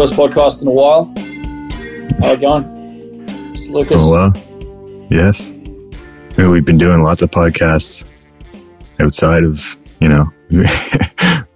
[0.00, 1.04] first podcast in a while.
[2.20, 2.64] How are you going?
[3.52, 3.68] Mr.
[3.68, 4.00] Lucas.
[4.02, 5.06] Oh, well.
[5.10, 5.52] Yes.
[6.38, 8.02] We've been doing lots of podcasts
[8.98, 10.32] outside of, you know,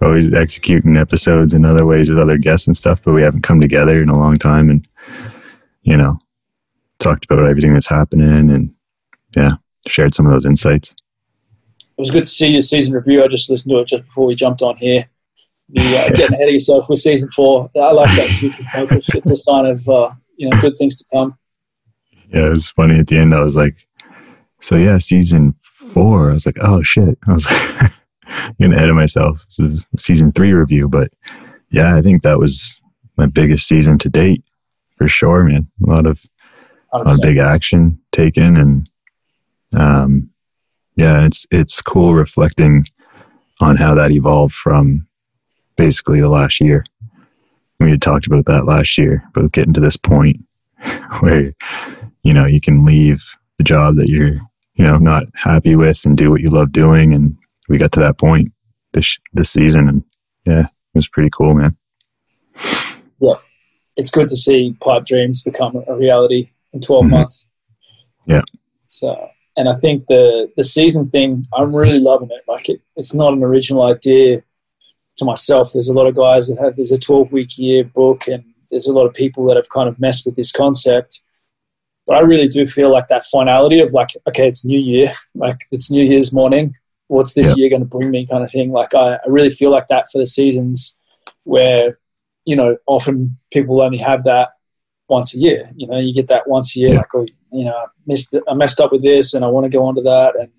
[0.03, 3.59] always executing episodes in other ways with other guests and stuff, but we haven't come
[3.59, 4.87] together in a long time and,
[5.81, 6.19] you know,
[6.99, 8.71] talked about everything that's happening and,
[9.35, 9.53] yeah,
[9.87, 10.91] shared some of those insights.
[11.79, 13.23] It was good to see your season review.
[13.23, 15.09] I just listened to it just before we jumped on here.
[15.69, 17.69] The, uh, getting ahead of yourself with season four.
[17.75, 18.99] I like that.
[19.15, 21.37] It's a sign of, uh, you know, good things to come.
[22.29, 23.33] Yeah, it was funny at the end.
[23.33, 23.75] I was like,
[24.59, 26.31] so yeah, season four.
[26.31, 27.17] I was like, oh shit.
[27.27, 27.91] I was like,
[28.59, 29.43] getting ahead of myself.
[29.45, 31.11] This is season three review, but
[31.71, 32.79] yeah, I think that was
[33.17, 34.43] my biggest season to date
[34.97, 35.67] for sure, man.
[35.85, 36.23] A lot of,
[36.93, 38.89] a lot of big action taken and,
[39.73, 40.29] um,
[40.95, 42.85] yeah, it's, it's cool reflecting
[43.59, 45.07] on how that evolved from
[45.75, 46.85] basically the last year.
[47.79, 50.43] We had talked about that last year, but getting to this point
[51.19, 51.53] where,
[52.23, 53.23] you know, you can leave
[53.57, 54.35] the job that you're,
[54.75, 57.13] you know, not happy with and do what you love doing.
[57.13, 58.51] And we got to that point
[58.93, 59.89] this, this season.
[59.89, 60.03] And
[60.45, 61.75] yeah, it was pretty cool, man.
[63.19, 63.35] Yeah.
[63.97, 67.11] It's good to see pipe dreams become a reality in 12 mm-hmm.
[67.11, 67.45] months.
[68.25, 68.41] Yeah.
[68.87, 72.43] So, and I think the, the season thing, I'm really loving it.
[72.47, 74.43] Like it, it's not an original idea
[75.17, 75.73] to myself.
[75.73, 78.87] There's a lot of guys that have there's a 12 week year book, and there's
[78.87, 81.21] a lot of people that have kind of messed with this concept.
[82.07, 85.65] But I really do feel like that finality of like, okay, it's New Year, like
[85.71, 86.75] it's New Year's morning.
[87.07, 87.57] What's this yep.
[87.57, 88.71] year going to bring me, kind of thing.
[88.71, 90.95] Like I, I really feel like that for the seasons
[91.43, 91.99] where
[92.45, 94.49] you know often people only have that
[95.07, 95.69] once a year.
[95.75, 98.53] You know, you get that once a year, like oh, you know, I missed I
[98.53, 100.49] messed up with this, and I want to go on to that, and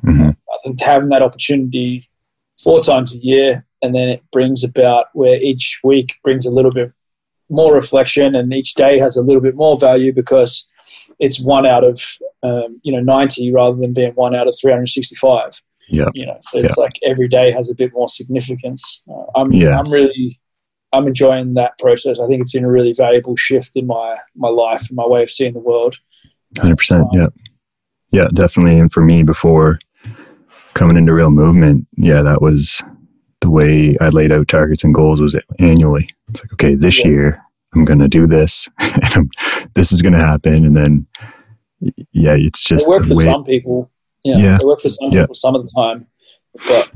[0.00, 0.30] mm-hmm.
[0.30, 2.08] I think having that opportunity
[2.62, 6.72] four times a year and then it brings about where each week brings a little
[6.72, 6.92] bit
[7.50, 10.70] more reflection and each day has a little bit more value because
[11.18, 12.00] it's one out of
[12.42, 16.06] um, you know 90 rather than being one out of 365 yeah.
[16.14, 19.02] You know so it's like every day has a bit more significance.
[19.10, 19.78] Uh, i'm yeah.
[19.78, 20.40] i'm really
[20.92, 22.18] i'm enjoying that process.
[22.18, 25.22] I think it's been a really valuable shift in my my life and my way
[25.22, 25.96] of seeing the world.
[26.56, 27.26] 100% um, yeah.
[28.10, 28.78] Yeah definitely.
[28.78, 29.78] And for me before
[30.74, 32.82] coming into real movement yeah that was
[33.42, 36.08] the way I laid out targets and goals was annually.
[36.28, 37.10] It's like, okay, this yeah.
[37.10, 37.42] year
[37.74, 38.68] I'm going to do this,
[39.14, 39.30] and
[39.74, 41.06] this is going to happen, and then
[42.12, 43.90] yeah, it's just it for way, some people.
[44.24, 45.22] Yeah, yeah, it works for some yeah.
[45.22, 46.06] people some of the time,
[46.68, 46.90] but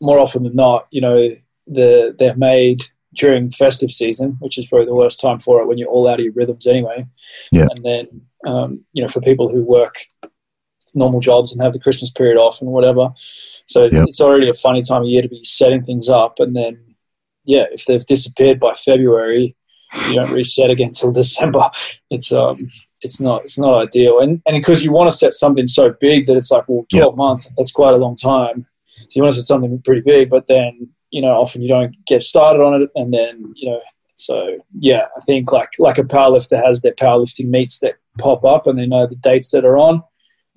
[0.00, 1.30] more often than not, you know,
[1.66, 2.84] the they're made
[3.14, 6.18] during festive season, which is probably the worst time for it when you're all out
[6.18, 7.06] of your rhythms anyway.
[7.52, 9.98] Yeah, and then um, you know, for people who work
[10.94, 13.12] normal jobs and have the Christmas period off and whatever.
[13.66, 14.04] So yep.
[14.06, 16.38] it's already a funny time of year to be setting things up.
[16.38, 16.78] And then,
[17.44, 19.56] yeah, if they've disappeared by February,
[20.08, 21.70] you don't reset again until December.
[22.10, 22.68] It's um,
[23.02, 24.20] it's not it's not ideal.
[24.20, 27.14] And and because you want to set something so big that it's like, well, twelve
[27.14, 27.18] yep.
[27.18, 28.66] months that's quite a long time.
[28.86, 31.94] So you want to set something pretty big, but then you know often you don't
[32.06, 33.80] get started on it, and then you know.
[34.18, 38.66] So yeah, I think like like a powerlifter has their powerlifting meets that pop up,
[38.66, 40.02] and they know the dates that are on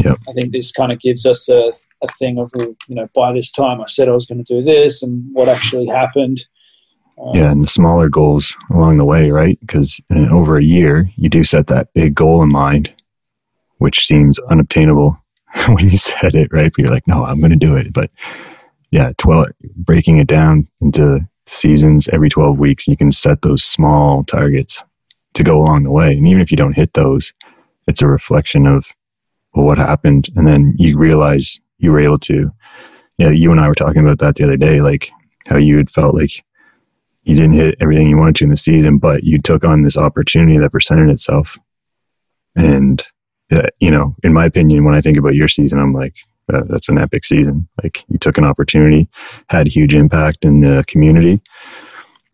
[0.03, 0.17] Yep.
[0.29, 1.71] I think this kind of gives us a,
[2.01, 4.61] a thing of, you know, by this time I said I was going to do
[4.61, 6.45] this and what actually happened.
[7.21, 9.59] Um, yeah, and the smaller goals along the way, right?
[9.59, 9.99] Because
[10.31, 12.93] over a year, you do set that big goal in mind,
[13.79, 15.21] which seems unobtainable
[15.67, 16.71] when you set it, right?
[16.71, 17.91] But you're like, no, I'm going to do it.
[17.91, 18.09] But
[18.91, 24.23] yeah, 12, breaking it down into seasons every 12 weeks, you can set those small
[24.23, 24.83] targets
[25.33, 26.13] to go along the way.
[26.13, 27.33] And even if you don't hit those,
[27.87, 28.93] it's a reflection of
[29.59, 30.29] well, what happened?
[30.37, 32.49] And then you realize you were able to,
[33.17, 35.11] yeah, you and I were talking about that the other day, like
[35.47, 36.43] how you had felt like
[37.23, 39.97] you didn't hit everything you wanted to in the season, but you took on this
[39.97, 41.57] opportunity that presented itself.
[42.55, 43.03] And,
[43.51, 46.15] uh, you know, in my opinion, when I think about your season, I'm like,
[46.53, 47.67] uh, that's an epic season.
[47.83, 49.09] Like you took an opportunity,
[49.49, 51.41] had huge impact in the community,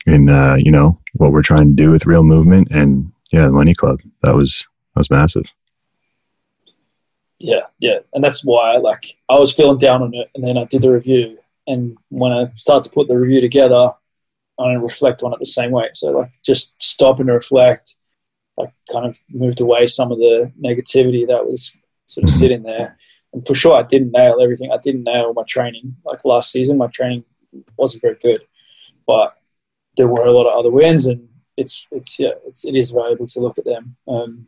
[0.06, 3.52] and uh, you know what we're trying to do with Real Movement, and yeah, the
[3.52, 4.00] Money Club.
[4.24, 5.52] That was that was massive
[7.40, 10.66] yeah, yeah, and that's why like I was feeling down on it, and then I
[10.66, 11.38] did the review,
[11.68, 13.92] and when I start to put the review together,
[14.60, 15.90] I don't reflect on it the same way.
[15.94, 17.96] So like just stop and reflect,
[18.58, 22.40] like kind of moved away some of the negativity that was sort of mm-hmm.
[22.40, 22.98] sitting there.
[23.34, 24.72] And for sure, I didn't nail everything.
[24.72, 25.98] I didn't nail my training.
[26.06, 27.26] Like last season, my training
[27.78, 28.42] wasn't very good,
[29.06, 29.36] but
[29.98, 31.28] there were a lot of other wins, and
[31.58, 33.98] it's it's yeah, it's it is valuable to look at them.
[34.08, 34.48] Um,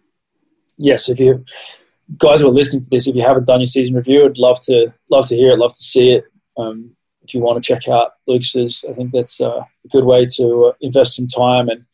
[0.78, 1.44] yes, if you
[2.18, 4.59] guys who are listening to this, if you haven't done your season review, I'd love
[4.62, 6.25] to love to hear it, love to see it.
[6.57, 10.68] Um, if you want to check out Lucas's, I think that's a good way to
[10.68, 11.68] uh, invest some time.
[11.68, 11.86] And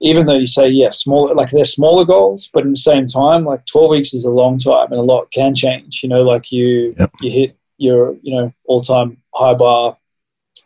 [0.00, 3.44] even though you say, yeah, smaller, like they're smaller goals, but in the same time,
[3.44, 6.02] like 12 weeks is a long time and a lot can change.
[6.02, 7.10] You know, like you, yep.
[7.20, 9.98] you hit your, you know, all time high bar,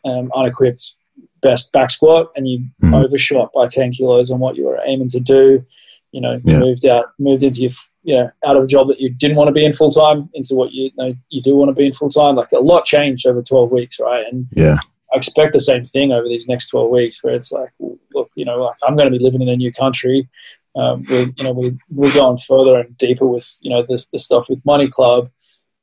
[0.05, 0.95] um, unequipped
[1.41, 3.05] best back squat and you mm.
[3.05, 5.65] overshot by 10 kilos on what you were aiming to do.
[6.13, 6.59] You know, yeah.
[6.59, 7.73] moved out, moved into your
[8.03, 10.29] you know, out of a job that you didn't want to be in full time
[10.35, 12.37] into what you, you know you do want to be in full time.
[12.37, 14.25] Like a lot changed over twelve weeks, right?
[14.31, 14.79] And yeah,
[15.15, 17.71] I expect the same thing over these next twelve weeks, where it's like,
[18.13, 20.29] look, you know, like I'm going to be living in a new country.
[20.75, 24.19] Um, we, you know, we we're going further and deeper with you know the, the
[24.19, 25.31] stuff with Money Club.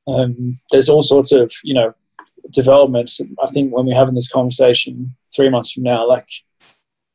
[0.07, 1.93] Um, there's all sorts of you know
[2.49, 3.21] developments.
[3.41, 6.27] I think when we're having this conversation three months from now, like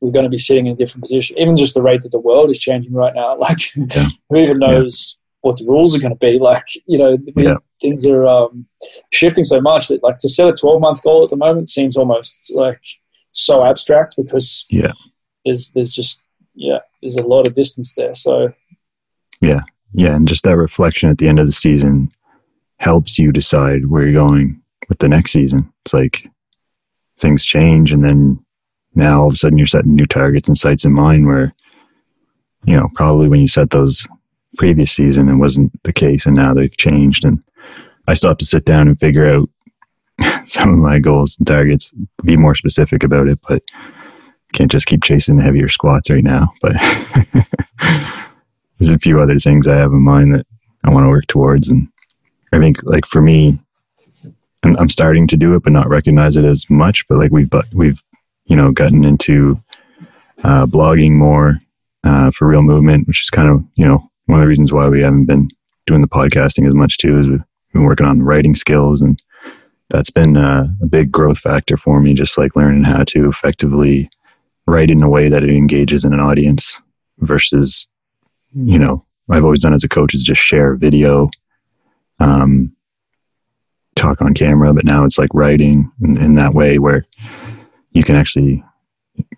[0.01, 1.37] we're going to be sitting in a different position.
[1.37, 4.07] Even just the rate that the world is changing right now, like yeah.
[4.29, 5.49] who even knows yeah.
[5.49, 6.39] what the rules are going to be?
[6.39, 7.55] Like you know, yeah.
[7.81, 8.65] things are um,
[9.11, 11.97] shifting so much that like to set a twelve month goal at the moment seems
[11.97, 12.81] almost like
[13.31, 14.93] so abstract because yeah,
[15.45, 18.13] there's there's just yeah there's a lot of distance there.
[18.13, 18.53] So
[19.41, 19.61] yeah,
[19.93, 22.11] yeah, and just that reflection at the end of the season
[22.77, 25.71] helps you decide where you're going with the next season.
[25.83, 26.29] It's like
[27.17, 28.43] things change and then
[28.95, 31.53] now all of a sudden you're setting new targets and sights in mind where
[32.65, 34.07] you know probably when you set those
[34.57, 37.43] previous season it wasn't the case and now they've changed and
[38.07, 39.49] i still have to sit down and figure out
[40.45, 41.93] some of my goals and targets
[42.23, 43.61] be more specific about it but
[44.53, 46.73] can't just keep chasing the heavier squats right now but
[48.79, 50.47] there's a few other things i have in mind that
[50.85, 51.89] i want to work towards and
[52.53, 53.59] i think like for me
[54.79, 57.07] I'm starting to do it, but not recognize it as much.
[57.07, 58.01] But like we've, but we've
[58.45, 59.61] you know, gotten into
[60.43, 61.59] uh, blogging more
[62.03, 64.87] uh, for Real Movement, which is kind of, you know, one of the reasons why
[64.87, 65.49] we haven't been
[65.87, 67.43] doing the podcasting as much too is we've
[67.73, 69.21] been working on writing skills and
[69.89, 74.09] that's been uh, a big growth factor for me, just like learning how to effectively
[74.67, 76.81] write in a way that it engages in an audience
[77.19, 77.87] versus,
[78.53, 81.29] you know, I've always done as a coach is just share video,
[82.19, 82.75] um,
[83.95, 87.05] talk on camera, but now it's like writing in, in that way where
[87.95, 88.63] you can actually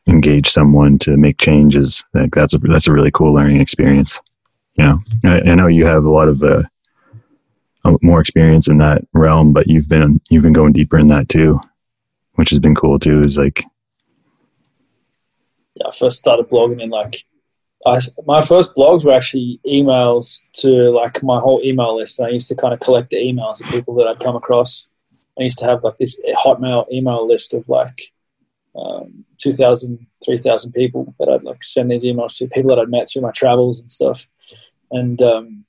[0.07, 2.03] engage someone to make changes.
[2.13, 4.19] Like that's a that's a really cool learning experience.
[4.75, 6.63] You know, I, I know you have a lot of uh,
[8.01, 11.61] more experience in that realm, but you've been you've been going deeper in that too,
[12.33, 13.21] which has been cool too.
[13.21, 13.63] Is like,
[15.75, 17.23] yeah, I first started blogging in like.
[17.85, 22.19] I, my first blogs were actually emails to like my whole email list.
[22.19, 24.87] And I used to kind of collect the emails of people that I'd come across.
[25.39, 28.11] I used to have like this Hotmail email list of like
[28.77, 33.09] um, 2,000, 3,000 people that I'd like send these emails to, people that I'd met
[33.09, 34.27] through my travels and stuff.
[34.91, 35.65] And um,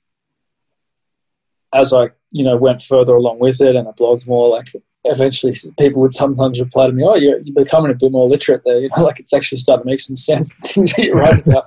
[1.73, 4.67] as I, you know, went further along with it and I blogged more, like
[5.05, 8.61] eventually people would sometimes reply to me, oh, you're, you're becoming a bit more literate
[8.65, 8.79] there.
[8.81, 11.65] You know, like it's actually starting to make some sense, things that you write about.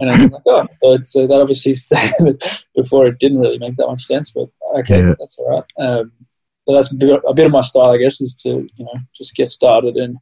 [0.00, 1.74] And I'm like, oh, but, so that obviously
[2.76, 4.48] before it didn't really make that much sense, but
[4.78, 5.14] okay, yeah.
[5.18, 5.64] that's all right.
[5.84, 6.12] Um,
[6.66, 8.94] but that's a bit, a bit of my style, I guess, is to, you know,
[9.16, 10.18] just get started and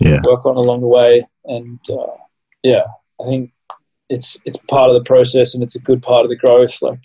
[0.00, 0.20] yeah.
[0.24, 1.26] work on along the way.
[1.44, 2.16] And uh,
[2.62, 2.84] yeah,
[3.20, 3.52] I think
[4.08, 6.80] it's it's part of the process and it's a good part of the growth.
[6.82, 7.00] Like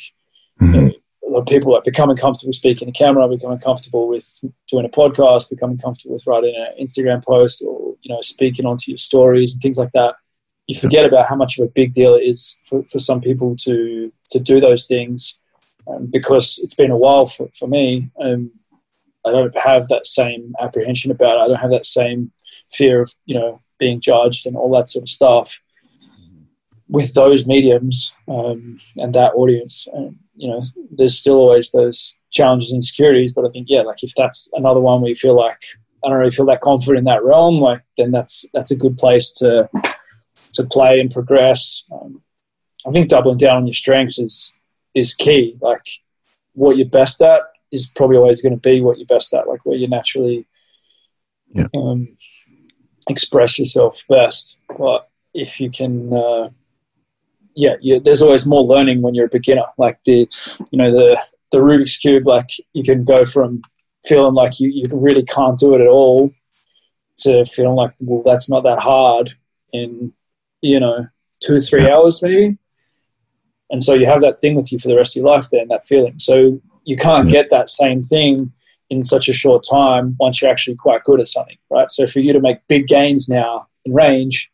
[0.62, 0.74] mm-hmm.
[0.74, 0.92] you know,
[1.28, 4.90] a lot of people are becoming comfortable speaking to camera, becoming comfortable with doing a
[4.90, 9.54] podcast, becoming comfortable with writing an Instagram post or you know speaking onto your stories
[9.54, 10.16] and things like that.
[10.68, 13.56] You forget about how much of a big deal it is for, for some people
[13.58, 15.40] to to do those things
[15.88, 18.10] um, because it's been a while for, for me.
[18.20, 18.52] Um,
[19.26, 21.42] I don't have that same apprehension about it.
[21.42, 22.32] I don't have that same
[22.72, 25.62] fear of you know being judged and all that sort of stuff
[26.90, 29.88] with those mediums um, and that audience.
[29.94, 34.04] And you know there's still always those challenges and insecurities but i think yeah like
[34.04, 35.64] if that's another one where you feel like
[36.04, 38.98] i don't really feel that confident in that realm like then that's that's a good
[38.98, 39.68] place to
[40.54, 41.86] to play and progress.
[41.92, 42.22] Um,
[42.86, 44.54] i think doubling down on your strengths is
[44.94, 45.58] is key.
[45.62, 45.88] Like
[46.54, 49.66] what you're best at is probably always going to be what you're best at like
[49.66, 50.48] where you're naturally
[51.54, 51.68] yeah.
[51.76, 52.18] um,
[53.10, 54.58] express yourself best.
[54.78, 56.50] But if you can, uh,
[57.56, 59.66] yeah, you, there's always more learning when you're a beginner.
[59.78, 60.28] Like the,
[60.72, 61.22] you know, the
[61.52, 62.28] the Rubik's cube.
[62.28, 63.62] Like you can go from
[64.06, 66.32] feeling like you, you really can't do it at all
[67.18, 69.34] to feeling like well that's not that hard
[69.74, 70.14] in
[70.62, 71.06] you know
[71.42, 72.58] two three hours maybe
[73.70, 75.68] and so you have that thing with you for the rest of your life then
[75.68, 78.52] that feeling so you can't get that same thing
[78.90, 81.92] in such a short time once you're actually quite good at something, right?
[81.92, 84.52] So for you to make big gains now in range,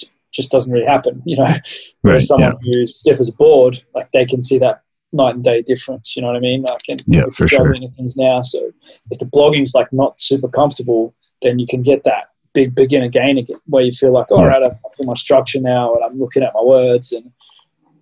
[0.00, 1.54] it just doesn't really happen, you know.
[2.02, 2.72] Whereas right, someone yeah.
[2.72, 6.16] who's stiff as a board, like they can see that night and day difference.
[6.16, 6.62] You know what I mean?
[6.62, 7.74] Like, and yeah, for sure.
[7.74, 8.72] Things now, so
[9.10, 13.38] if the blogging's like not super comfortable, then you can get that big beginner gain
[13.38, 14.48] again, where you feel like, all yeah.
[14.48, 17.30] right, I've got my structure now, and I'm looking at my words, and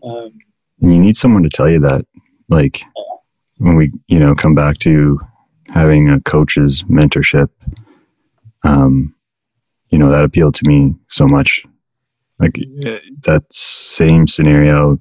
[0.02, 0.32] um,
[0.80, 2.06] and you need someone to tell you that,
[2.48, 3.02] like yeah.
[3.58, 5.20] when we, you know, come back to
[5.72, 7.48] having a coach's mentorship.
[8.62, 9.14] Um,
[9.88, 11.64] you know that appealed to me so much.
[12.38, 12.54] Like
[13.22, 14.98] that same scenario,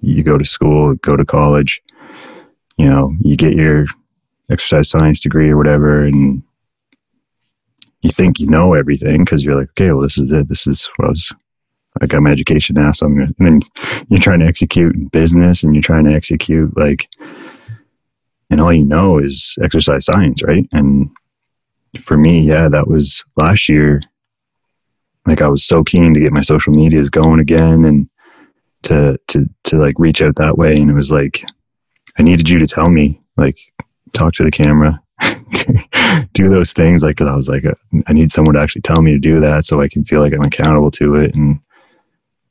[0.00, 1.80] you go to school, go to college,
[2.76, 3.86] you know, you get your
[4.50, 6.42] exercise science degree or whatever, and
[8.02, 10.48] you think you know everything because you're like, okay, well, this is it.
[10.48, 11.34] This is what I was.
[12.00, 13.32] I got my education now, so I'm gonna.
[13.38, 13.60] And then
[14.08, 17.08] you're trying to execute business, and you're trying to execute like,
[18.50, 20.66] and all you know is exercise science, right?
[20.72, 21.10] And
[22.00, 24.02] for me, yeah, that was last year.
[25.26, 28.08] Like I was so keen to get my social medias going again, and
[28.84, 31.44] to to to like reach out that way, and it was like
[32.18, 33.58] I needed you to tell me, like,
[34.12, 35.02] talk to the camera,
[36.32, 37.74] do those things like cause i was like uh,
[38.06, 40.34] i need someone to actually tell me to do that so i can feel like
[40.34, 41.58] i'm accountable to it and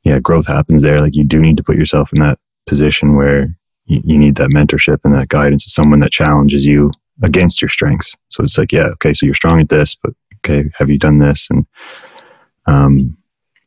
[0.02, 3.56] yeah growth happens there like you do need to put yourself in that position where
[3.86, 6.90] you, you need that mentorship and that guidance of someone that challenges you
[7.22, 10.68] against your strengths so it's like yeah okay so you're strong at this but okay
[10.76, 11.66] have you done this and
[12.66, 13.16] um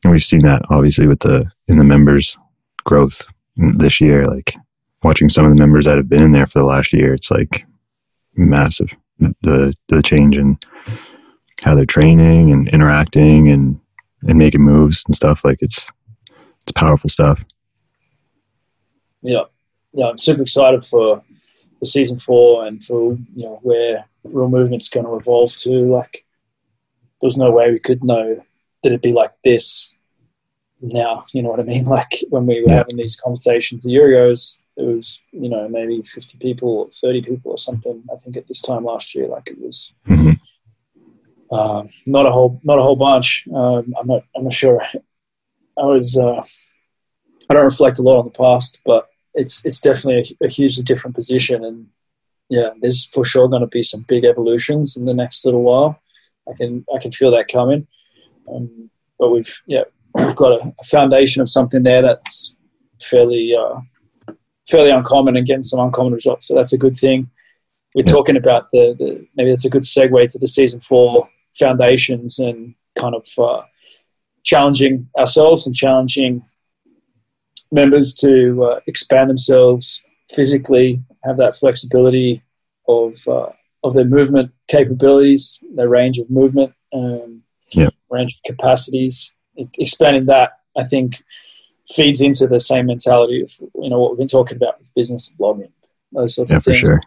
[0.04, 2.38] and we've seen that obviously with the in the members
[2.84, 3.26] growth
[3.58, 4.56] this year like
[5.04, 7.32] watching some of the members that have been in there for the last year it's
[7.32, 7.66] like
[8.40, 8.90] massive.
[9.42, 10.58] The the change in
[11.62, 13.80] how they're training and interacting and
[14.24, 15.92] and making moves and stuff like it's
[16.62, 17.44] it's powerful stuff.
[19.22, 19.44] Yeah,
[19.94, 21.24] yeah, I'm super excited for
[21.80, 25.70] for season four and for you know where real movement's going to evolve to.
[25.70, 26.26] Like,
[27.22, 29.94] there's no way we could know that it'd be like this
[30.82, 31.26] now.
[31.34, 31.86] You know what I mean?
[32.00, 34.34] Like when we were having these conversations a year ago,
[34.80, 38.48] it was you know maybe 50 people or 30 people or something i think at
[38.48, 40.32] this time last year like it was mm-hmm.
[41.52, 44.82] uh, not a whole not a whole bunch um, i'm not i'm not sure
[45.78, 46.42] i was uh,
[47.50, 50.84] i don't reflect a lot on the past but it's it's definitely a, a hugely
[50.84, 51.88] different position and
[52.50, 56.02] yeah there's for sure going to be some big evolutions in the next little while
[56.50, 57.88] i can i can feel that coming
[58.52, 59.84] um, but we've yeah
[60.16, 62.56] we've got a, a foundation of something there that's
[63.02, 63.80] fairly uh,
[64.70, 66.48] fairly uncommon and getting some uncommon results.
[66.48, 67.30] So that's a good thing.
[67.96, 68.14] We're yeah.
[68.14, 72.76] talking about the, the, maybe that's a good segue to the season four foundations and
[72.98, 73.64] kind of uh,
[74.44, 76.44] challenging ourselves and challenging
[77.72, 82.44] members to uh, expand themselves physically, have that flexibility
[82.88, 83.50] of uh,
[83.84, 87.90] of their movement capabilities, their range of movement, um, yeah.
[88.10, 89.34] range of capacities.
[89.78, 91.22] Expanding that, I think,
[91.94, 95.30] feeds into the same mentality of you know what we've been talking about with business
[95.30, 95.72] and blogging,
[96.12, 96.80] those sorts yeah, of things.
[96.80, 97.02] For sure.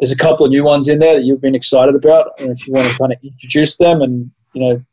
[0.00, 2.66] There's a couple of new ones in there that you've been excited about, and if
[2.66, 4.84] you want to kind of introduce them and you know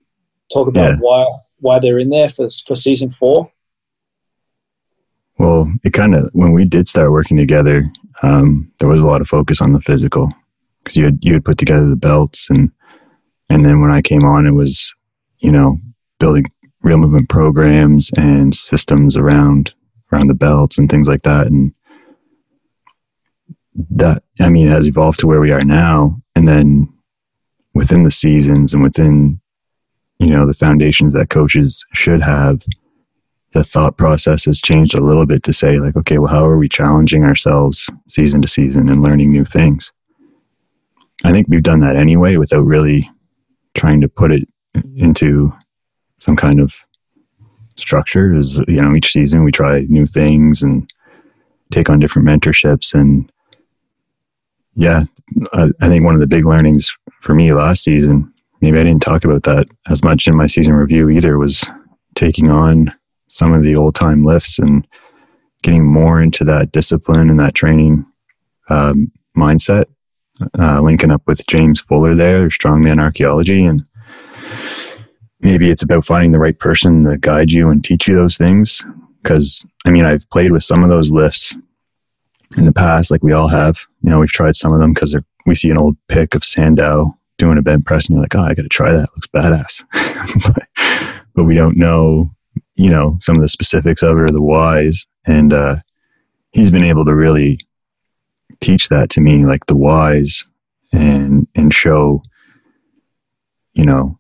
[0.52, 0.98] talk about yeah.
[1.00, 1.26] why
[1.60, 3.52] why they're in there for for season four.
[5.44, 9.20] Well, it kind of when we did start working together, um, there was a lot
[9.20, 10.32] of focus on the physical
[10.82, 12.72] because you had you had put together the belts and
[13.50, 14.96] and then when I came on, it was
[15.40, 15.80] you know
[16.18, 16.46] building
[16.82, 19.76] real movement programs and systems around
[20.14, 21.48] around the belts and things like that.
[21.48, 21.74] And
[23.90, 26.22] that i mean has evolved to where we are now.
[26.38, 26.88] And then
[27.74, 29.42] within the seasons and within
[30.20, 32.64] you know the foundations that coaches should have
[33.54, 36.58] the thought process has changed a little bit to say like okay well how are
[36.58, 39.94] we challenging ourselves season to season and learning new things?
[41.24, 43.10] I think we've done that anyway without really
[43.76, 44.48] trying to put it
[44.96, 45.54] into
[46.18, 46.76] some kind of
[47.78, 48.36] structure.
[48.36, 50.92] Is you know each season we try new things and
[51.72, 52.94] take on different mentorships.
[52.94, 53.32] And
[54.76, 55.04] yeah
[55.54, 59.02] I, I, think one of the big learnings for me last season maybe i didn't
[59.02, 61.70] talk about that as much in my season review either was
[62.16, 62.92] taking on
[63.34, 64.88] some of the old time lifts and
[65.62, 68.06] getting more into that discipline and that training
[68.70, 69.86] um, mindset
[70.60, 73.86] uh, linking up with james fuller there strongman archaeology and
[75.44, 78.84] maybe it's about finding the right person to guide you and teach you those things.
[79.22, 81.56] Because I mean, I've played with some of those lifts
[82.58, 83.86] in the past, like we all have.
[84.02, 87.18] You know, we've tried some of them because we see an old pic of Sandow
[87.38, 89.04] doing a bent press, and you're like, oh, I got to try that.
[89.04, 89.84] It looks badass.
[90.54, 90.68] but,
[91.36, 92.32] but, we don't know,
[92.76, 95.08] you know, some of the specifics of it or the whys.
[95.26, 95.78] And uh,
[96.52, 97.60] he's been able to really
[98.62, 100.46] teach that to me, like the whys,
[100.92, 102.24] and and show,
[103.74, 104.18] you know,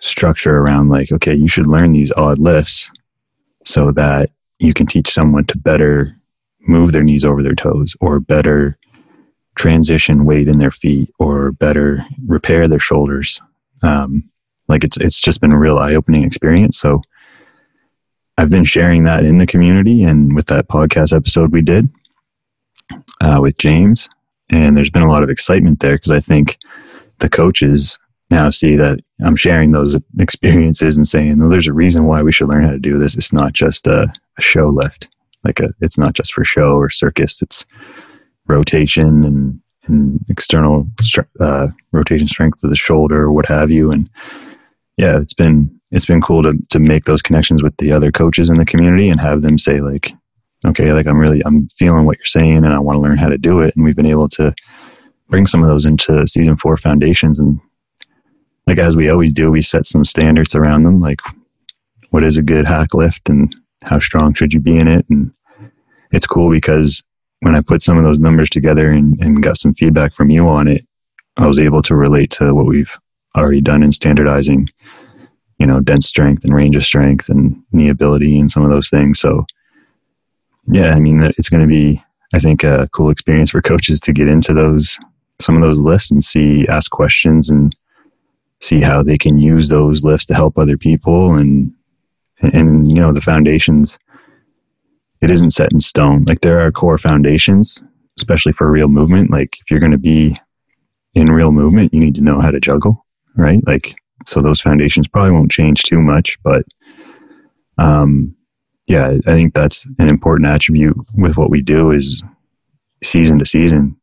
[0.00, 2.90] structure around like, okay, you should learn these odd lifts
[3.64, 6.16] so that you can teach someone to better
[6.66, 8.78] move their knees over their toes or better
[9.56, 13.40] transition weight in their feet or better repair their shoulders.
[13.82, 14.30] Um,
[14.68, 16.78] like it's it's just been a real eye opening experience.
[16.78, 17.02] So
[18.36, 21.88] I've been sharing that in the community and with that podcast episode we did
[23.20, 24.08] uh, with James,
[24.50, 26.58] and there's been a lot of excitement there because I think
[27.20, 27.98] the coaches
[28.30, 32.32] now see that I'm sharing those experiences and saying, "Well, there's a reason why we
[32.32, 33.16] should learn how to do this.
[33.16, 35.14] It's not just a, a show lift,
[35.44, 37.40] like a, it's not just for show or circus.
[37.40, 37.64] It's
[38.46, 40.88] rotation and, and external
[41.40, 43.90] uh, rotation strength of the shoulder or what have you.
[43.90, 44.10] And
[44.96, 48.50] yeah, it's been it's been cool to to make those connections with the other coaches
[48.50, 50.12] in the community and have them say like,
[50.66, 53.28] okay, like I'm really I'm feeling what you're saying and I want to learn how
[53.28, 53.74] to do it.
[53.76, 54.52] And we've been able to
[55.28, 57.60] bring some of those into season four foundations and
[58.66, 61.20] like as we always do, we set some standards around them, like
[62.10, 65.06] what is a good hack lift and how strong should you be in it.
[65.08, 65.32] And
[66.10, 67.04] it's cool because
[67.40, 70.48] when I put some of those numbers together and, and got some feedback from you
[70.48, 70.86] on it,
[71.36, 72.98] I was able to relate to what we've
[73.36, 74.68] already done in standardizing,
[75.64, 78.90] you know, dense strength and range of strength and knee ability and some of those
[78.90, 79.18] things.
[79.18, 79.46] So,
[80.66, 82.04] yeah, I mean, it's going to be,
[82.34, 84.98] I think, a cool experience for coaches to get into those,
[85.40, 87.74] some of those lifts and see, ask questions and
[88.60, 91.34] see how they can use those lifts to help other people.
[91.34, 91.72] And,
[92.42, 93.98] and, you know, the foundations,
[95.22, 96.26] it isn't set in stone.
[96.28, 97.80] Like there are core foundations,
[98.18, 99.30] especially for real movement.
[99.30, 100.36] Like if you're going to be
[101.14, 103.66] in real movement, you need to know how to juggle, right?
[103.66, 103.94] Like,
[104.26, 106.64] so those foundations probably won't change too much, but,
[107.78, 108.34] um,
[108.86, 112.22] yeah, I think that's an important attribute with what we do is
[113.02, 113.96] season to season.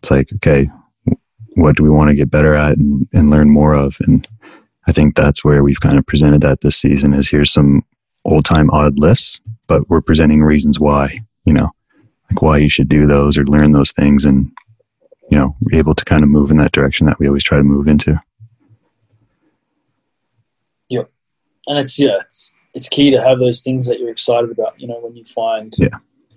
[0.00, 0.68] It's like, okay,
[1.54, 3.96] what do we want to get better at and, and learn more of?
[4.00, 4.26] And
[4.86, 7.84] I think that's where we've kind of presented that this season is here's some
[8.24, 11.70] old time odd lifts, but we're presenting reasons why, you know,
[12.30, 14.50] like why you should do those or learn those things and,
[15.30, 17.64] you know, able to kind of move in that direction that we always try to
[17.64, 18.20] move into.
[20.88, 21.10] Yep.
[21.66, 24.78] And it's, yeah, it's, it's key to have those things that you're excited about.
[24.78, 25.88] You know, when you find yeah.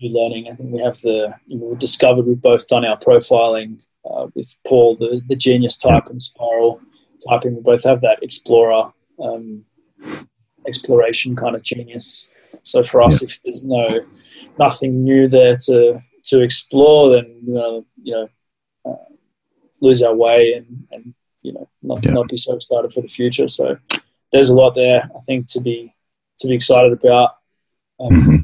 [0.02, 2.98] new learning, I think we have the you know, we discovered we've both done our
[2.98, 6.82] profiling uh, with Paul, the the genius type, and Spiral
[7.28, 7.56] typing.
[7.56, 9.66] We both have that explorer, um,
[10.66, 12.30] exploration kind of genius.
[12.64, 13.28] So for us, yeah.
[13.28, 14.00] if there's no
[14.58, 18.30] nothing new there to to explore, then we're gonna you know
[18.86, 19.14] uh,
[19.82, 22.14] lose our way and and you know not yeah.
[22.14, 23.50] not be so excited for the future.
[23.50, 23.78] So
[24.32, 25.94] there's a lot there, I think, to be
[26.40, 27.36] to be excited about.
[28.00, 28.36] Um, mm-hmm.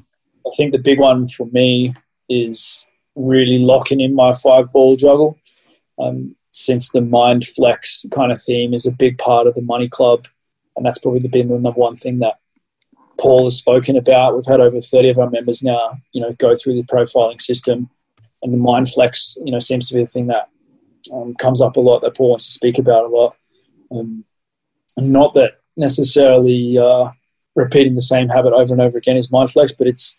[0.47, 1.93] I think the big one for me
[2.29, 5.39] is really locking in my five ball juggle.
[5.97, 9.89] Um, since the mind flex kind of theme is a big part of the money
[9.89, 10.25] club,
[10.75, 12.39] and that's probably been the number one thing that
[13.19, 14.35] Paul has spoken about.
[14.35, 17.89] We've had over 30 of our members now, you know, go through the profiling system,
[18.41, 20.49] and the mind flex, you know, seems to be the thing that
[21.13, 23.35] um, comes up a lot that Paul wants to speak about a lot.
[23.91, 24.25] Um,
[24.97, 27.09] and not that necessarily uh,
[27.55, 30.15] repeating the same habit over and over again is mind flex, but it's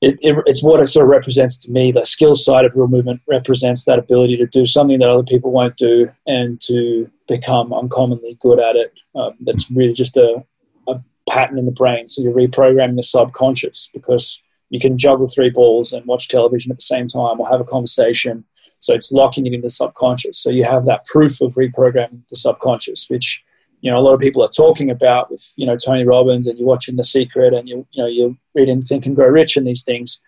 [0.00, 1.92] it, it, it's what it sort of represents to me.
[1.92, 5.52] The skill side of real movement represents that ability to do something that other people
[5.52, 8.92] won't do and to become uncommonly good at it.
[9.14, 10.44] Um, that's really just a,
[10.88, 12.08] a pattern in the brain.
[12.08, 16.78] So you're reprogramming the subconscious because you can juggle three balls and watch television at
[16.78, 18.44] the same time or have a conversation.
[18.80, 20.36] So it's locking it in the subconscious.
[20.36, 23.44] So you have that proof of reprogramming the subconscious, which
[23.82, 26.58] you know a lot of people are talking about with you know Tony Robbins and
[26.58, 29.66] you're watching The Secret and you you know you're reading Think and Grow Rich and
[29.66, 30.22] these things,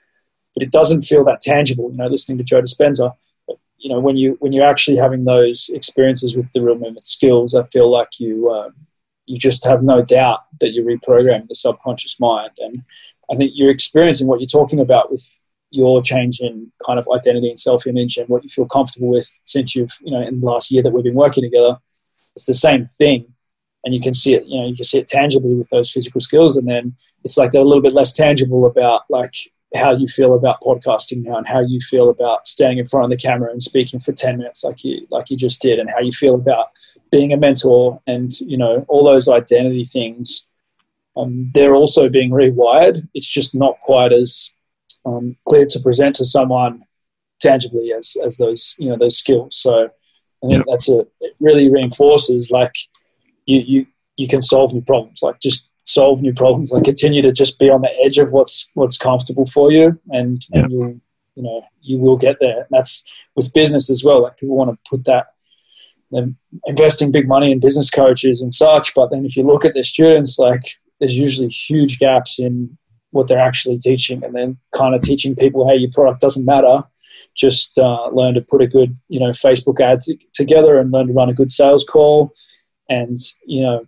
[0.55, 1.91] but it doesn't feel that tangible.
[1.91, 3.15] You know, listening to Joe Dispenza,
[3.47, 7.07] but, you know when you when you're actually having those experiences with the real movement
[7.07, 8.75] skills, I feel like you um,
[9.27, 12.83] you just have no doubt that you're reprogramming the subconscious mind, and
[13.31, 15.39] I think you're experiencing what you're talking about with
[15.71, 19.77] your change in kind of identity and self-image and what you feel comfortable with since
[19.77, 21.79] you've you know in the last year that we've been working together.
[22.37, 23.34] It's the same thing
[23.85, 26.21] and you can see it you know you can see it tangibly with those physical
[26.21, 26.57] skills.
[26.57, 29.35] And then it's like a little bit less tangible about like
[29.75, 33.11] how you feel about podcasting now and how you feel about standing in front of
[33.11, 36.01] the camera and speaking for 10 minutes like you like you just did and how
[36.01, 36.69] you feel about
[37.11, 40.49] being a mentor and you know all those identity things.
[41.17, 43.07] Um, they're also being rewired.
[43.15, 44.51] It's just not quite as
[45.07, 46.85] um, clear to present to someone
[47.41, 49.57] tangibly as as those you know those skills.
[49.57, 49.91] So
[50.45, 52.75] i think that's a it really reinforces like
[53.47, 55.21] you you you can solve new problems.
[55.23, 56.73] Like just solve new problems.
[56.73, 60.45] Like continue to just be on the edge of what's what's comfortable for you, and
[60.51, 60.61] yeah.
[60.61, 61.01] and you
[61.35, 62.59] you know you will get there.
[62.59, 63.05] And that's
[63.37, 64.23] with business as well.
[64.23, 65.27] Like people want to put that.
[66.11, 66.29] They're
[66.67, 69.85] investing big money in business coaches and such, but then if you look at their
[69.85, 70.63] students, like
[71.01, 72.79] there's usually huge gaps in
[73.11, 76.85] what they're actually teaching, and then kind of teaching people, hey, your product doesn't matter.
[77.37, 81.09] Just uh, learn to put a good, you know, Facebook ad t- together and learn
[81.09, 82.33] to run a good sales call,
[82.89, 83.17] and
[83.47, 83.87] you know,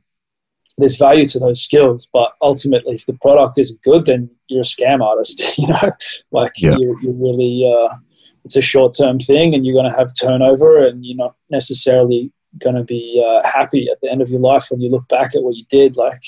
[0.78, 2.08] there's value to those skills.
[2.12, 5.42] But ultimately, if the product isn't good, then you're a scam artist.
[5.58, 5.90] You know,
[6.30, 6.74] like yeah.
[6.78, 7.72] you're, you're really.
[7.72, 7.96] Uh,
[8.44, 12.32] it's a short term thing, and you're going to have turnover, and you're not necessarily
[12.58, 15.34] going to be uh, happy at the end of your life when you look back
[15.34, 15.96] at what you did.
[15.96, 16.22] Like,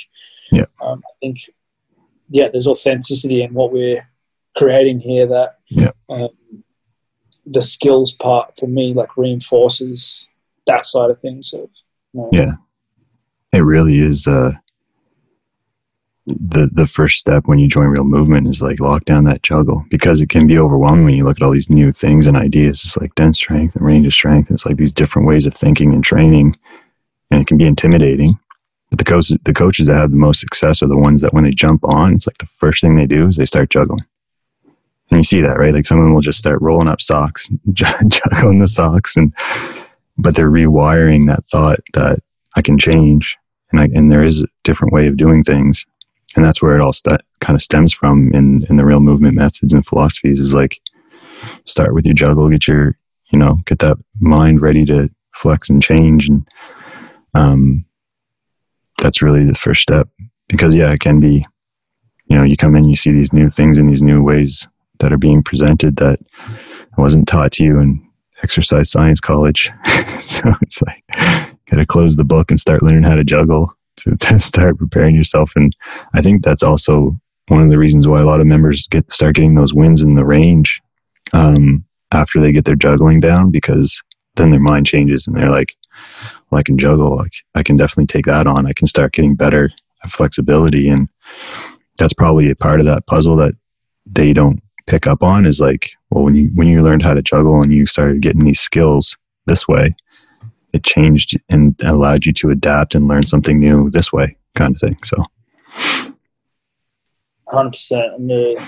[0.50, 1.38] yeah, um, I think,
[2.28, 4.08] yeah, there's authenticity in what we're
[4.56, 5.92] creating here that yeah.
[6.08, 6.30] um,
[7.46, 10.26] the skills part for me like reinforces
[10.66, 11.52] that side of things.
[11.52, 11.70] Of,
[12.32, 12.52] yeah,
[13.52, 14.26] it really is.
[14.26, 14.52] Uh,
[16.26, 19.84] the the first step when you join real movement is like lock down that juggle
[19.90, 22.82] because it can be overwhelming when you look at all these new things and ideas.
[22.84, 24.50] It's like dense strength and range of strength.
[24.50, 26.56] It's like these different ways of thinking and training,
[27.30, 28.38] and it can be intimidating.
[28.90, 31.44] But the coaches the coaches that have the most success are the ones that when
[31.44, 34.04] they jump on, it's like the first thing they do is they start juggling.
[35.10, 35.72] And you see that, right?
[35.72, 39.32] Like someone will just start rolling up socks, juggling the socks, and
[40.18, 42.20] but they're rewiring that thought that
[42.56, 43.38] I can change
[43.70, 45.86] and I, and there is a different way of doing things.
[46.36, 49.34] And that's where it all st- kind of stems from in in the real movement
[49.34, 50.80] methods and philosophies is like
[51.64, 52.96] start with your juggle get your
[53.30, 56.28] you know get that mind ready to flex and change.
[56.28, 56.46] And
[57.34, 57.84] um
[58.98, 60.08] that's really the first step
[60.48, 61.46] because yeah it can be
[62.26, 64.68] you know you come in you see these new things and these new ways
[65.00, 66.18] that are being presented that
[66.96, 68.07] wasn't taught to you in
[68.42, 69.70] exercise science college
[70.18, 71.04] so it's like
[71.70, 75.52] gotta close the book and start learning how to juggle to, to start preparing yourself.
[75.56, 75.76] And
[76.14, 77.16] I think that's also
[77.48, 80.14] one of the reasons why a lot of members get start getting those wins in
[80.14, 80.80] the range
[81.32, 84.02] um, after they get their juggling down because
[84.36, 85.74] then their mind changes and they're like,
[86.50, 87.16] well, I can juggle.
[87.16, 88.66] Like I can definitely take that on.
[88.66, 89.70] I can start getting better
[90.04, 90.88] at flexibility.
[90.88, 91.08] And
[91.96, 93.54] that's probably a part of that puzzle that
[94.06, 97.22] they don't pick up on is like, well, when you, when you learned how to
[97.22, 99.94] juggle and you started getting these skills this way,
[100.72, 104.80] it changed and allowed you to adapt and learn something new this way kind of
[104.80, 105.24] thing so.
[107.48, 108.62] 100% and the,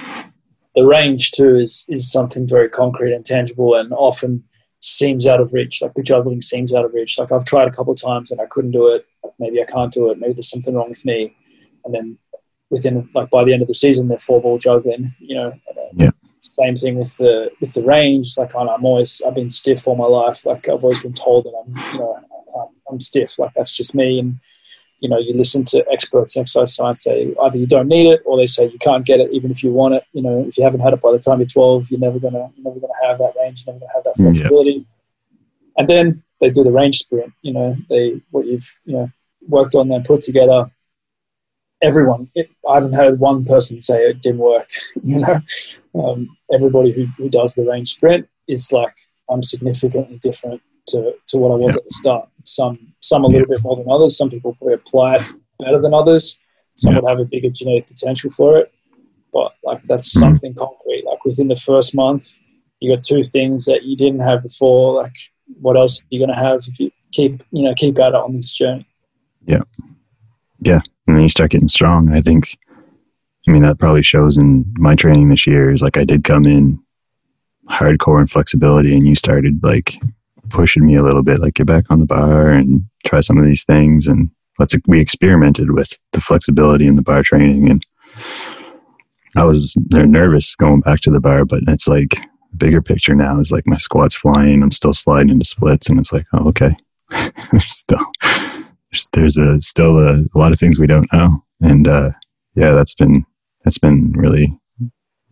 [0.75, 4.45] the range too is, is something very concrete and tangible and often
[4.81, 7.71] seems out of reach like the juggling seems out of reach like i've tried a
[7.71, 9.05] couple times and i couldn't do it
[9.39, 11.37] maybe i can't do it maybe there's something wrong with me
[11.85, 12.17] and then
[12.71, 15.53] within like by the end of the season they're four ball juggling you know
[15.95, 18.27] yeah same thing with the with the range.
[18.27, 20.47] It's like I'm always I've been stiff all my life.
[20.47, 22.19] Like I've always been told that I'm you know
[22.91, 23.39] I'm stiff.
[23.39, 24.19] Like that's just me.
[24.19, 24.39] And
[25.01, 28.23] you know you listen to experts in exercise science say either you don't need it
[28.25, 30.05] or they say you can't get it even if you want it.
[30.13, 32.51] You know if you haven't had it by the time you're 12, you're never gonna
[32.57, 33.65] you're never gonna have that range.
[33.67, 34.71] You're never gonna have that mm, flexibility.
[34.71, 34.85] Yeah.
[35.77, 37.33] And then they do the range sprint.
[37.43, 39.11] You know they what you've you know
[39.47, 40.71] worked on and put together
[41.83, 42.31] everyone.
[42.35, 44.69] It, I haven't heard one person say it didn't work.
[45.03, 45.41] You know,
[45.95, 48.95] um, everybody who, who does the range sprint is like,
[49.31, 52.29] I'm significantly different to, to what I was at the start.
[52.45, 54.17] Some some a little bit more than others.
[54.17, 55.23] Some people probably apply it
[55.59, 56.39] better than others.
[56.77, 58.73] Some would have a bigger genetic potential for it.
[59.33, 60.27] But like that's mm-hmm.
[60.27, 61.05] something concrete.
[61.07, 62.39] Like within the first month,
[62.81, 64.95] you got two things that you didn't have before.
[64.95, 65.17] Like
[65.61, 68.15] what else are you going to have if you keep you know keep at it
[68.15, 68.87] on this journey?
[69.47, 69.63] Yeah,
[70.61, 72.13] yeah and then you start getting strong.
[72.13, 72.57] I think,
[73.49, 76.45] I mean, that probably shows in my training this year is like I did come
[76.45, 76.79] in
[77.69, 80.01] hardcore and flexibility, and you started like
[80.51, 83.45] pushing me a little bit, like get back on the bar and try some of
[83.45, 84.07] these things.
[84.07, 87.69] And let's, we experimented with the flexibility in the bar training.
[87.69, 87.85] And
[89.35, 92.21] I was nervous going back to the bar, but it's like,
[92.57, 94.63] bigger picture now is like my squat's flying.
[94.63, 96.77] I'm still sliding into splits, and it's like, oh, okay,
[97.59, 98.07] still
[99.13, 102.11] there's, a still a, a, lot of things we don't know, and uh,
[102.55, 103.25] yeah, that's been
[103.65, 104.57] that's been really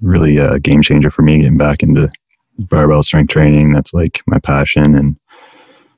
[0.00, 2.10] really a game changer for me getting back into
[2.58, 3.72] barbell strength training.
[3.72, 5.16] That's like my passion and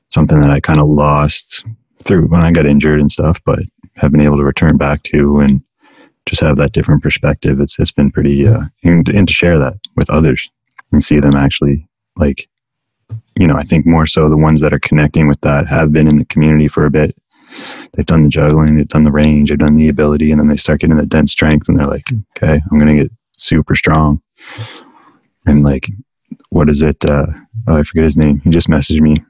[0.09, 1.63] something that I kind of lost
[2.03, 3.59] through when I got injured and stuff, but
[3.95, 5.61] have been able to return back to and
[6.25, 7.59] just have that different perspective.
[7.59, 10.49] It's it's been pretty uh, and, and to share that with others
[10.91, 12.47] and see them actually like
[13.37, 16.07] you know, I think more so the ones that are connecting with that have been
[16.07, 17.15] in the community for a bit
[17.93, 20.55] they've done the juggling, they've done the range, they've done the ability, and then they
[20.55, 24.21] start getting the dense strength, and they're like, okay, I'm gonna get super strong.
[25.45, 25.89] And like,
[26.49, 27.03] what is it?
[27.03, 27.27] Uh,
[27.67, 28.41] oh, I forget his name.
[28.43, 29.23] He just messaged me.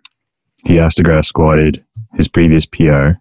[0.65, 1.83] He ass-to-grass squatted
[2.15, 3.13] his previous PR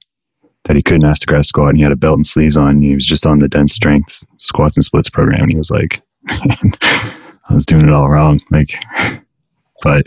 [0.64, 2.70] that he couldn't ass-to-grass squat, and he had a belt and sleeves on.
[2.70, 5.70] And he was just on the dense strength squats and splits program, and he was
[5.70, 8.40] like, I was doing it all wrong.
[8.50, 8.74] Like,
[9.82, 10.06] but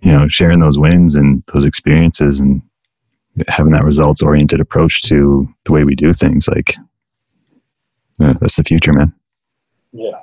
[0.00, 2.62] you know, sharing those wins and those experiences and
[3.48, 6.76] having that results oriented approach to the way we do things like
[8.18, 9.14] yeah, that's the future man
[9.92, 10.20] Yeah,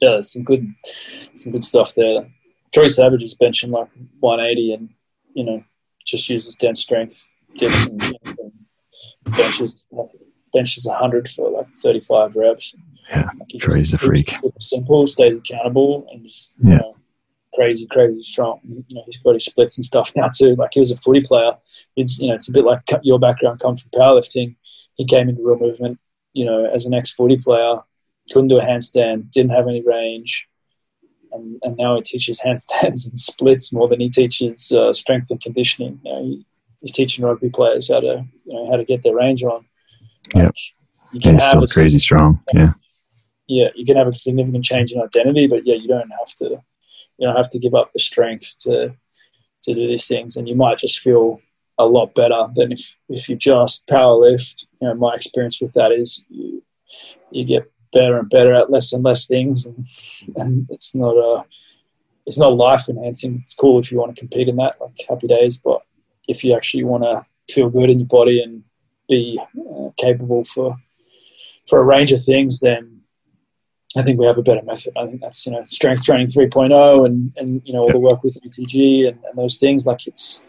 [0.00, 0.74] yeah, there's some good,
[1.32, 2.28] some good stuff there.
[2.74, 3.88] Troy Savage is benching like
[4.20, 4.90] 180, and
[5.34, 5.64] you know,
[6.04, 8.52] just uses dense strength dips and know,
[9.24, 9.86] benches
[10.52, 12.74] benches 100 for like 35 reps.
[13.08, 14.34] Yeah, like Troy's a freak.
[14.60, 16.72] Simple, stays accountable, and just yeah.
[16.72, 16.96] You know,
[17.56, 18.60] crazy, crazy strong.
[18.62, 20.54] You know, he's got his splits and stuff now too.
[20.54, 21.56] Like he was a footy player.
[21.96, 24.56] It's you know, it's a bit like your background comes from powerlifting.
[24.94, 25.98] He came into real movement,
[26.32, 27.76] you know, as an ex-footy player,
[28.32, 30.48] couldn't do a handstand, didn't have any range,
[31.32, 35.40] and, and now he teaches handstands and splits more than he teaches uh, strength and
[35.40, 36.00] conditioning.
[36.04, 36.46] You know, he,
[36.80, 39.64] he's teaching rugby players how to you know how to get their range on.
[40.34, 40.54] Like,
[41.12, 42.40] yeah, and he's still crazy strong.
[42.54, 42.72] Yeah,
[43.46, 46.62] yeah, you can have a significant change in identity, but yeah, you don't have to
[47.18, 48.94] you don't have to give up the strength to
[49.62, 51.40] to do these things, and you might just feel
[51.78, 54.66] a lot better than if if you just power lift.
[54.80, 56.62] You know, my experience with that is you
[57.30, 59.86] you get better and better at less and less things, and,
[60.36, 61.44] and it's not a
[62.26, 63.40] it's not life enhancing.
[63.42, 65.56] It's cool if you want to compete in that, like happy days.
[65.58, 65.82] But
[66.28, 68.64] if you actually want to feel good in your body and
[69.08, 70.76] be uh, capable for
[71.68, 72.95] for a range of things, then
[73.96, 74.92] I think we have a better method.
[74.96, 78.22] I think that's you know strength training 3.0 and and you know all the work
[78.22, 79.86] with ATG and, and those things.
[79.86, 80.40] Like it's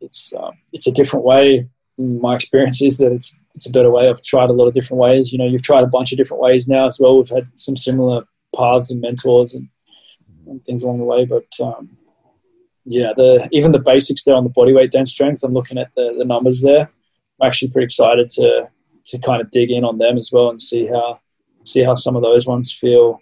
[0.00, 1.68] it's um, it's a different way.
[1.98, 4.08] My experience is that it's it's a better way.
[4.08, 5.32] I've tried a lot of different ways.
[5.32, 7.16] You know, you've tried a bunch of different ways now as well.
[7.16, 9.68] We've had some similar paths and mentors and,
[10.46, 11.24] and things along the way.
[11.24, 11.96] But um,
[12.84, 15.42] yeah, the even the basics there on the body weight dense strength.
[15.42, 16.90] I'm looking at the, the numbers there.
[17.40, 18.68] I'm actually pretty excited to
[19.06, 21.20] to kind of dig in on them as well and see how
[21.68, 23.20] see how some of those ones feel.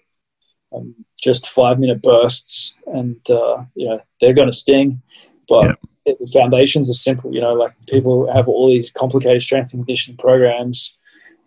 [0.74, 5.02] Um, just five minute bursts, and uh, you know they're going to sting,
[5.48, 6.12] but yeah.
[6.12, 7.32] it, the foundations are simple.
[7.32, 10.96] You know, like people have all these complicated strength and conditioning programs.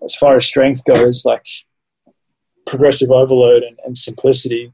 [0.04, 1.46] As far as strength goes, like
[2.66, 4.72] progressive overload and, and simplicity,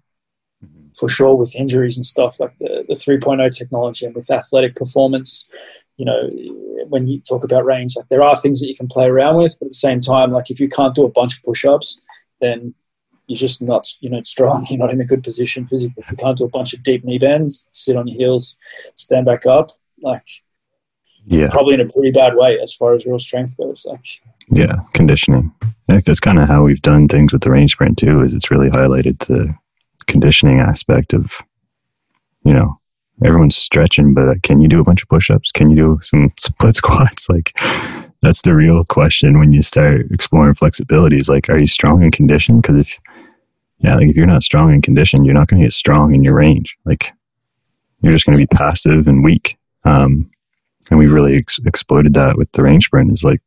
[0.64, 0.90] mm-hmm.
[0.98, 1.36] for sure.
[1.36, 5.46] With injuries and stuff like the the 3.0 technology and with athletic performance,
[5.98, 6.30] you know,
[6.90, 9.58] when you talk about range, like there are things that you can play around with,
[9.60, 12.02] but at the same time, like if you can't do a bunch of push-ups,
[12.46, 12.74] then
[13.28, 14.66] you're just not you're not strong.
[14.70, 16.04] You're not in a good position physically.
[16.04, 18.56] If you can't do a bunch of deep knee bends, sit on your heels,
[18.96, 20.28] stand back up, like
[21.26, 23.86] yeah, probably in a pretty bad way as far as real strength goes.
[23.86, 24.06] Like
[24.50, 25.52] yeah, conditioning.
[25.64, 28.22] I think that's kind of how we've done things with the range sprint too.
[28.22, 29.54] Is it's really highlighted the
[30.08, 31.42] conditioning aspect of
[32.44, 32.80] you know
[33.26, 35.52] everyone's stretching, but uh, can you do a bunch of push-ups?
[35.52, 37.28] Can you do some split squats?
[37.30, 37.54] Like
[38.22, 42.12] that's the real question when you start exploring flexibility is like, are you strong in
[42.12, 42.62] condition?
[42.62, 43.00] Because if,
[43.80, 46.24] yeah, like if you're not strong in condition, you're not going to get strong in
[46.24, 46.78] your range.
[46.86, 47.12] Like
[48.02, 49.58] you're just going to be passive and weak.
[49.84, 50.30] Um,
[50.90, 53.42] and we really ex- exploited that with the range sprint is like,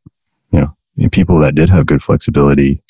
[0.51, 2.81] you know, people that did have good flexibility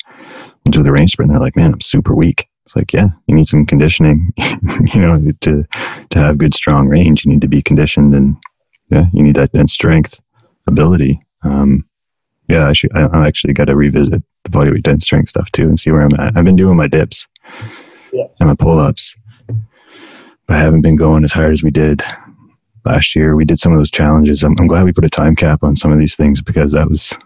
[0.68, 2.48] do the range sprint, they're like, man, I'm super weak.
[2.64, 4.32] It's like, yeah, you need some conditioning,
[4.94, 5.64] you know, to,
[6.10, 7.24] to have good, strong range.
[7.24, 8.36] You need to be conditioned and
[8.90, 10.20] yeah, you need that dense strength
[10.66, 11.20] ability.
[11.42, 11.86] Um,
[12.48, 15.64] yeah, I, should, I, I actually got to revisit the bodyweight dense strength stuff too
[15.64, 16.36] and see where I'm at.
[16.36, 17.26] I've been doing my dips
[18.12, 18.24] yeah.
[18.40, 19.16] and my pull ups,
[20.46, 22.02] but I haven't been going as hard as we did
[22.84, 23.36] last year.
[23.36, 24.42] We did some of those challenges.
[24.42, 26.88] I'm, I'm glad we put a time cap on some of these things because that
[26.88, 27.16] was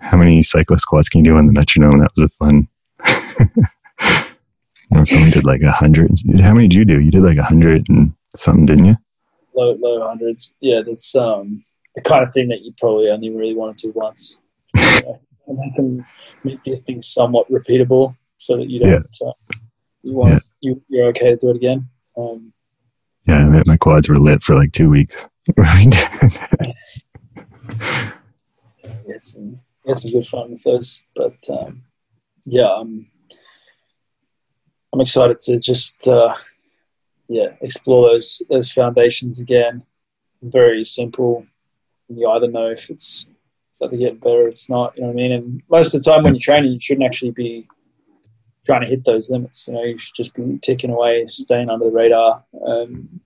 [0.00, 1.98] how many cyclist squats can you do on the metronome?
[1.98, 2.68] That was a fun.
[5.04, 6.10] someone did like a hundred.
[6.40, 7.00] How many did you do?
[7.00, 8.96] You did like a hundred and something, didn't you?
[9.54, 10.52] Low, low hundreds.
[10.60, 11.62] Yeah, that's um,
[11.94, 14.36] the kind of thing that you probably only really want to do once.
[15.46, 16.06] and can
[16.44, 19.06] make these things somewhat repeatable so that you don't.
[19.20, 19.28] Yeah.
[19.28, 19.32] Uh,
[20.02, 20.38] you want yeah.
[20.60, 21.86] you, you're okay to do it again.
[22.16, 22.52] Um,
[23.26, 25.28] yeah, my quads were lit for like two weeks.
[25.56, 25.92] Right.
[29.08, 31.82] yeah, some, had some good fun with those, but um,
[32.46, 33.10] yeah, I'm
[34.92, 36.32] I'm excited to just uh,
[37.26, 39.84] yeah explore those those foundations again.
[40.42, 41.44] Very simple.
[42.08, 43.26] You either know if it's
[43.80, 44.96] either getting better, or it's not.
[44.96, 45.32] You know what I mean?
[45.32, 47.66] And most of the time when you're training, you shouldn't actually be
[48.66, 49.66] trying to hit those limits.
[49.66, 53.20] You know, you should just be ticking away, staying under the radar, um,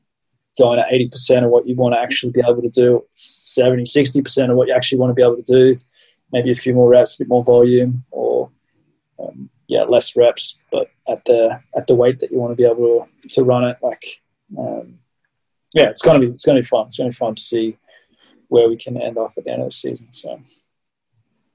[0.59, 4.51] going at 80% of what you want to actually be able to do, 70, 60%
[4.51, 5.79] of what you actually want to be able to do,
[6.33, 8.51] maybe a few more reps, a bit more volume, or
[9.19, 12.65] um, yeah, less reps, but at the at the weight that you want to be
[12.65, 13.77] able to, to run it.
[13.83, 14.21] Like,
[14.59, 14.99] um,
[15.75, 16.87] yeah, it's gonna be it's gonna be fun.
[16.87, 17.77] It's gonna be fun to see
[18.49, 20.09] where we can end up at the end of the season.
[20.13, 20.41] So,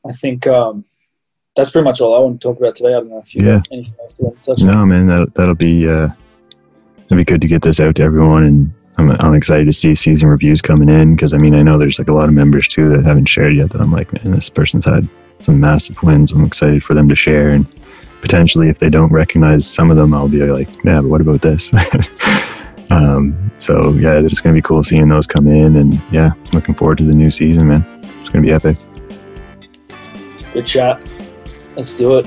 [0.06, 0.86] I think um,
[1.56, 2.90] that's pretty much all I want to talk about today.
[2.90, 3.62] I don't know if you yeah.
[3.72, 4.62] anything else you want to touch.
[4.62, 4.68] On.
[4.68, 4.90] No, on.
[4.90, 6.10] man, that that'll be uh,
[7.06, 9.96] it'll be good to get this out to everyone, and I'm I'm excited to see
[9.96, 12.68] season reviews coming in because I mean I know there's like a lot of members
[12.68, 13.72] too that haven't shared yet.
[13.72, 15.08] That I'm like, man, this person's had
[15.40, 16.32] some massive wins.
[16.32, 17.66] I'm excited for them to share and
[18.22, 21.42] potentially if they don't recognize some of them, I'll be like, yeah, but what about
[21.42, 21.72] this?
[22.92, 26.76] um, so yeah, it's going to be cool seeing those come in, and yeah, looking
[26.76, 27.86] forward to the new season, man.
[28.22, 28.78] It's going to be epic.
[30.54, 31.10] Good chat.
[31.76, 32.26] Let's do it.